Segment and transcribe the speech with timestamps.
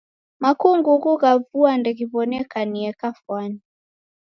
[0.41, 3.59] Makungughu gha vua ndeghiwonekie kafwani